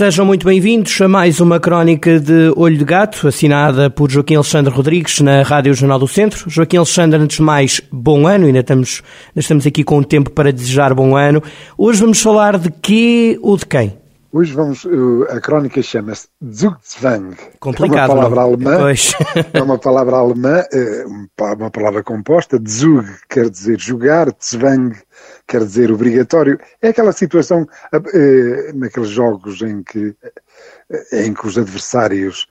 [0.00, 4.72] Sejam muito bem-vindos a mais uma crónica de Olho de Gato, assinada por Joaquim Alexandre
[4.72, 6.48] Rodrigues na Rádio Jornal do Centro.
[6.48, 10.30] Joaquim Alexandre, antes de mais, bom ano, ainda estamos, ainda estamos aqui com o tempo
[10.30, 11.42] para desejar bom ano.
[11.76, 13.99] Hoje vamos falar de quê ou de quem?
[14.32, 14.86] Hoje vamos,
[15.28, 17.36] a crónica chama-se Zugzwang.
[17.58, 18.12] Complicado.
[18.12, 18.42] É uma palavra não?
[18.42, 18.78] alemã.
[18.78, 19.12] Pois.
[19.52, 22.60] É uma palavra alemã, eh, uma palavra composta.
[22.68, 24.96] Zug quer dizer jogar, Zwang
[25.48, 26.60] quer dizer obrigatório.
[26.80, 30.14] É aquela situação eh, naqueles jogos em que,
[30.90, 32.46] eh, em que os adversários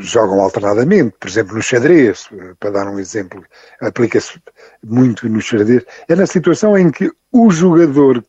[0.00, 2.28] jogam alternadamente, por exemplo, no xadrez,
[2.58, 3.44] para dar um exemplo,
[3.80, 4.40] aplica-se
[4.82, 8.24] muito no xadrez, é na situação em que o jogador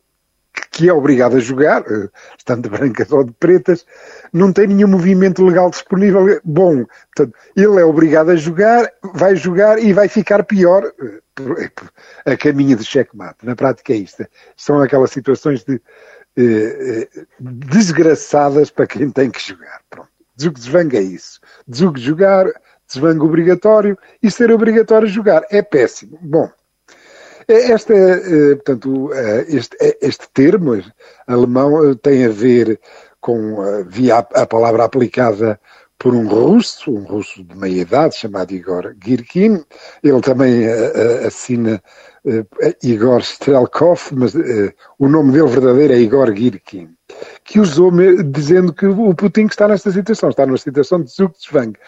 [0.70, 3.86] que é obrigado a jogar, eh, estando de brancas ou de pretas,
[4.32, 6.84] não tem nenhum movimento legal disponível bom.
[7.14, 11.70] Portanto, ele é obrigado a jogar, vai jogar e vai ficar pior eh,
[12.32, 13.44] a caminho de checkmate.
[13.44, 14.26] Na prática é isto.
[14.56, 15.80] São aquelas situações de,
[16.36, 17.08] eh,
[17.38, 19.80] desgraçadas para quem tem que jogar.
[19.90, 20.08] Pronto.
[20.36, 21.40] Desvanga é isso.
[21.66, 22.46] Desvanga jogar,
[22.86, 25.44] desvanga obrigatório e ser obrigatório jogar.
[25.50, 26.18] É péssimo.
[26.20, 26.50] Bom,
[27.52, 30.82] esta, eh, portanto, eh, este, eh, este termo
[31.26, 32.80] alemão tem a ver
[33.20, 35.60] com, via a palavra aplicada
[35.98, 39.64] por um russo, um russo de meia idade, chamado Igor Girkin.
[40.02, 40.66] Ele também
[41.24, 41.80] assina
[42.82, 44.34] Igor Strelkov, mas
[44.98, 46.88] o nome dele verdadeiro é Igor Girkin,
[47.44, 47.92] que usou
[48.24, 51.78] dizendo que o Putin está nesta situação, está numa situação de Zugzwang.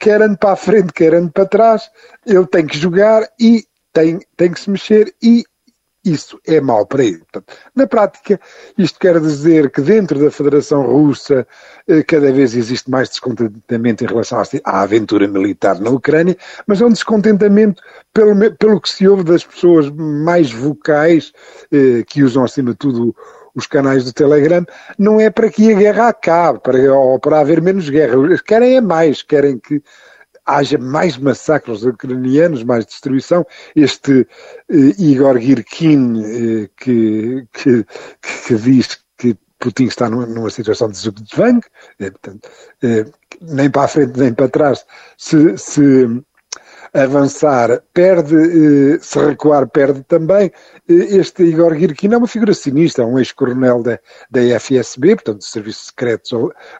[0.00, 1.88] Quer ande para a frente, quer ande para trás,
[2.26, 5.44] ele tem que jogar e tem, tem que se mexer e
[6.04, 7.18] isso é mau para ele.
[7.18, 8.40] Portanto, na prática,
[8.78, 11.46] isto quer dizer que dentro da Federação Russa
[11.86, 16.86] eh, cada vez existe mais descontentamento em relação à aventura militar na Ucrânia, mas é
[16.86, 17.82] um descontentamento
[18.14, 21.32] pelo, pelo que se ouve das pessoas mais vocais,
[21.70, 23.14] eh, que usam acima de tudo
[23.54, 24.64] os canais do Telegram,
[24.96, 28.14] não é para que a guerra acabe, para, ou para haver menos guerra.
[28.46, 29.82] Querem é mais, querem que
[30.56, 33.46] haja mais massacres ucranianos, mais destruição.
[33.74, 34.26] Este
[34.70, 37.86] uh, Igor Girkin, uh, que, que,
[38.46, 42.48] que, diz que Putin está numa, numa situação de Zugzwang, uh, portanto,
[43.40, 44.84] nem para a frente nem para trás,
[45.16, 46.22] se, se
[46.92, 50.52] avançar perde, eh, se recuar perde também.
[50.88, 53.98] Eh, este Igor Girkin é uma figura sinistra, um ex-coronel da,
[54.30, 56.32] da FSB, portanto, dos Serviços Secretos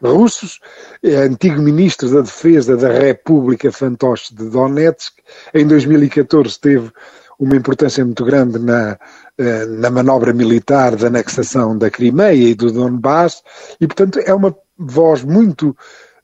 [0.02, 0.60] Russos,
[1.02, 5.14] é antigo ministro da Defesa da República Fantoche de Donetsk.
[5.54, 6.92] Em 2014 teve
[7.38, 8.98] uma importância muito grande na,
[9.38, 13.42] eh, na manobra militar da anexação da Crimeia e do Donbass,
[13.80, 15.74] e portanto é uma voz muito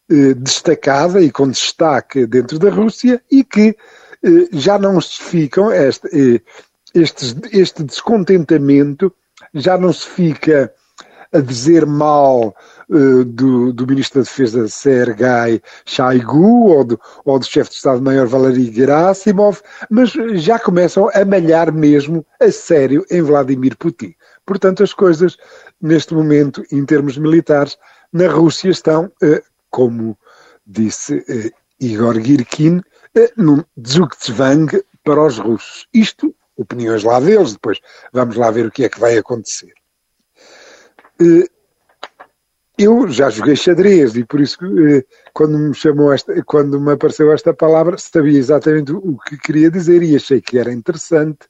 [0.09, 3.77] destacada e com destaque dentro da Rússia e que
[4.23, 6.41] eh, já não se ficam, este, eh,
[6.95, 9.13] este, este descontentamento
[9.53, 10.73] já não se fica
[11.33, 12.55] a dizer mal
[12.89, 18.73] do, do, Ministro da Defesa Sergei Shoigu ou do, ou do chefe de Estado-Maior Valery
[18.73, 24.15] Gerasimov, mas já começam a malhar mesmo a sério em Vladimir Putin.
[24.47, 25.37] Portanto, as coisas,
[25.83, 27.77] neste momento, em termos militares,
[28.13, 29.11] na Rússia estão
[29.71, 30.19] como
[30.67, 31.51] disse eh,
[31.81, 32.81] Igor Girkin,
[33.15, 35.87] eh, num Zugzwang para os russos.
[35.93, 37.81] Isto, opiniões lá deles, depois
[38.13, 39.73] vamos lá ver o que é que vai acontecer.
[41.21, 41.49] Eh,
[42.79, 47.33] eu já joguei xadrez e por isso eh, quando me chamou esta, quando me apareceu
[47.33, 51.49] esta palavra sabia exatamente o que queria dizer e achei que era interessante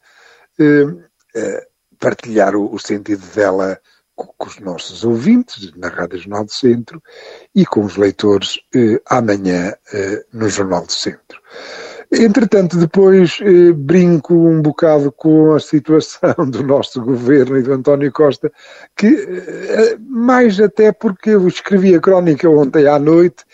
[0.59, 0.87] eh,
[1.35, 1.67] eh,
[1.99, 3.81] partilhar o, o, sentido dela
[4.17, 7.03] com os nossos ouvintes na Rádio Jornal do Centro
[7.55, 11.41] e com os leitores eh, amanhã eh, no Jornal do Centro.
[12.13, 18.13] Entretanto, depois eh, brinco um bocado com a situação do nosso governo e do António
[18.13, 18.53] Costa,
[18.97, 23.45] que eh, mais até porque eu escrevi a crónica ontem à noite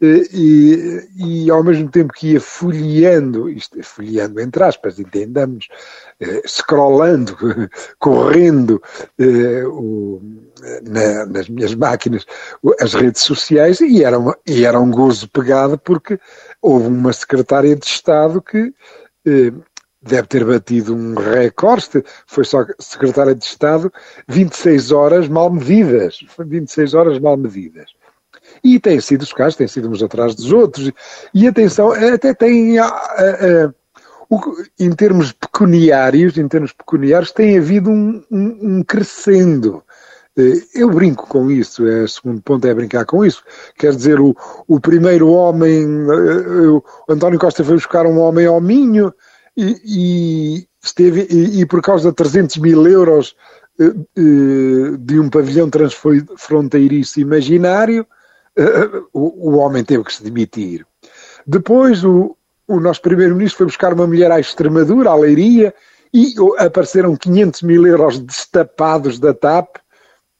[0.00, 5.68] eh, e, e ao mesmo tempo que ia folheando, isto é folheando entre aspas, entendamos,
[6.20, 7.36] eh, scrollando,
[7.98, 8.82] correndo
[9.18, 10.20] eh, o,
[10.82, 12.24] na, nas minhas máquinas
[12.80, 16.18] as redes sociais e era, uma, e era um gozo pegado porque
[16.60, 18.72] houve uma secretária de Estado que
[19.26, 19.52] eh,
[20.02, 23.92] deve ter batido um recorde, foi só secretária de Estado,
[24.28, 27.90] 26 horas mal medidas, 26 horas mal medidas.
[28.64, 30.90] E têm sido os casos, têm sido uns atrás dos outros.
[31.32, 33.74] E atenção, até tem, a, a, a,
[34.78, 39.82] em termos pecuniários, em termos pecuniários, tem havido um, um, um crescendo.
[40.36, 43.42] Eh, eu brinco com isso, é, o segundo ponto é brincar com isso.
[43.76, 44.34] Quer dizer, o,
[44.66, 49.12] o primeiro homem, eh, o António Costa foi buscar um homem ao Minho
[49.56, 53.36] e, e esteve, e, e, por causa de 300 mil euros
[53.78, 53.92] eh,
[54.98, 58.06] de um pavilhão transfronteiriço imaginário,
[59.14, 60.86] o, o homem teve que se demitir.
[61.46, 62.36] Depois o,
[62.68, 65.74] o nosso primeiro-ministro foi buscar uma mulher à Extremadura, à Leiria,
[66.12, 69.76] e apareceram 500 mil euros destapados da TAP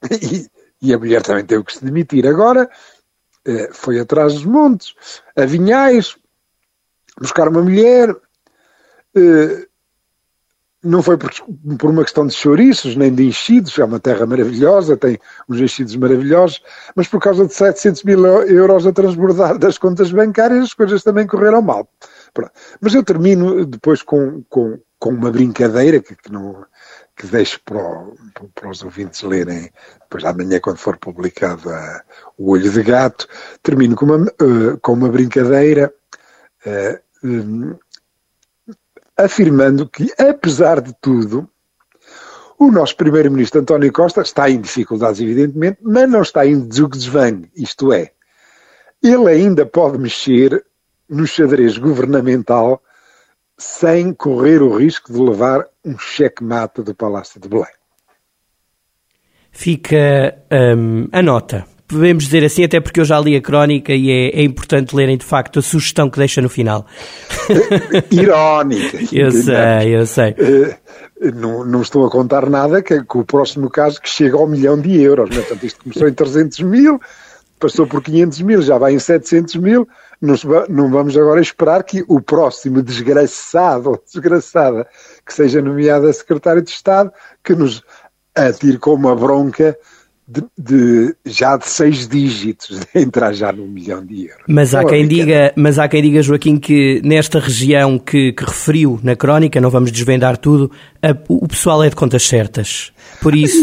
[0.21, 0.47] e,
[0.81, 2.27] e a mulher também teve que se demitir.
[2.27, 2.69] Agora
[3.45, 4.93] eh, foi atrás dos montes,
[5.35, 6.15] a Vinhais,
[7.19, 8.15] buscar uma mulher.
[9.15, 9.67] Eh,
[10.83, 11.31] não foi por,
[11.79, 15.17] por, uma questão de chouriços, nem de enchidos, é uma terra maravilhosa, tem
[15.47, 16.61] uns enchidos maravilhosos,
[16.93, 21.25] mas por causa de 700 mil euros a transbordar das contas bancárias, as coisas também
[21.25, 21.87] correram mal.
[22.33, 22.51] Pronto.
[22.81, 26.65] Mas eu termino depois com, com, com uma brincadeira que, que não,
[27.15, 28.15] que deixo para, o,
[28.55, 29.71] para, os ouvintes lerem
[30.01, 32.03] depois amanhã quando for publicado a,
[32.37, 33.27] o Olho de Gato,
[33.61, 35.93] termino com uma, uh, com uma brincadeira
[36.65, 37.77] uh, um,
[39.17, 41.49] afirmando que, apesar de tudo,
[42.57, 47.93] o nosso primeiro-ministro António Costa está em dificuldades, evidentemente, mas não está em desvangue, isto
[47.93, 48.11] é,
[49.01, 50.65] ele ainda pode mexer
[51.09, 52.81] no xadrez governamental
[53.57, 57.65] sem correr o risco de levar um cheque-mate do Palácio de Belém.
[59.51, 60.35] Fica
[60.77, 61.65] um, a nota.
[61.87, 65.15] Podemos dizer assim, até porque eu já li a crónica e é, é importante lerem
[65.15, 66.87] de facto a sugestão que deixa no final.
[68.09, 68.97] Irónica.
[69.13, 70.31] eu sei, eu sei.
[70.31, 74.47] Uh, não, não, estou a contar nada que, que o próximo caso que chega ao
[74.47, 75.29] milhão de euros.
[75.29, 75.41] Né?
[75.41, 76.99] Portanto, isto começou em 300 mil,
[77.59, 79.87] passou por 500 mil, já vai em 700 mil.
[80.23, 80.35] Não,
[80.69, 84.87] não vamos agora esperar que o próximo desgraçado ou desgraçada
[85.25, 87.11] que seja nomeado a secretário de Estado
[87.43, 87.83] que nos
[88.33, 89.77] atire com uma bronca
[90.27, 94.43] de, de, já de seis dígitos, de entrar já no milhão de euros.
[94.47, 98.99] Mas há, quem diga, mas há quem diga, Joaquim, que nesta região que, que referiu
[99.03, 100.71] na crónica, não vamos desvendar tudo,
[101.01, 102.91] a, o pessoal é de contas certas.
[103.21, 103.57] Por isso.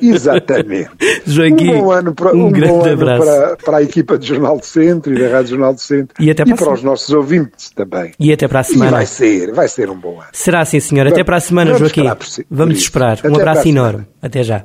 [0.00, 0.90] Exatamente.
[1.26, 3.24] Joaquim, um bom ano para, um, um grande abraço.
[3.24, 6.30] Para, para, a equipa do Jornal do Centro e da Rádio Jornal do Centro e,
[6.30, 8.12] até para, e para os nossos ouvintes também.
[8.18, 8.90] E até para a semana.
[8.90, 10.28] E vai ser, vai ser um bom ano.
[10.32, 11.06] Será assim, senhor.
[11.06, 12.00] Até para a semana, vamos Joaquim.
[12.00, 13.20] Esperar, vamos esperar.
[13.24, 14.06] Um até abraço enorme.
[14.20, 14.64] Até já.